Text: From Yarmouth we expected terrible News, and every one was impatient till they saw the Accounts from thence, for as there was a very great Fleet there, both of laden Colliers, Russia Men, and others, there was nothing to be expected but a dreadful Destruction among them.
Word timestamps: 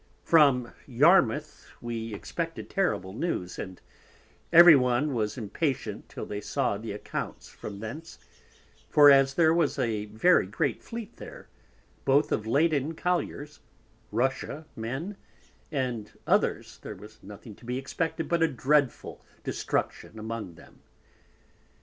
From 0.23 0.73
Yarmouth 0.87 1.67
we 1.79 2.11
expected 2.11 2.71
terrible 2.71 3.13
News, 3.13 3.59
and 3.59 3.79
every 4.51 4.75
one 4.75 5.13
was 5.13 5.37
impatient 5.37 6.09
till 6.09 6.25
they 6.25 6.41
saw 6.41 6.79
the 6.79 6.91
Accounts 6.91 7.49
from 7.49 7.81
thence, 7.81 8.17
for 8.89 9.11
as 9.11 9.35
there 9.35 9.53
was 9.53 9.77
a 9.77 10.05
very 10.05 10.47
great 10.47 10.81
Fleet 10.81 11.17
there, 11.17 11.49
both 12.03 12.31
of 12.31 12.47
laden 12.47 12.95
Colliers, 12.95 13.59
Russia 14.11 14.65
Men, 14.75 15.17
and 15.71 16.17
others, 16.25 16.79
there 16.81 16.95
was 16.95 17.21
nothing 17.21 17.53
to 17.53 17.63
be 17.63 17.77
expected 17.77 18.27
but 18.27 18.41
a 18.41 18.47
dreadful 18.47 19.23
Destruction 19.43 20.17
among 20.17 20.55
them. 20.55 20.81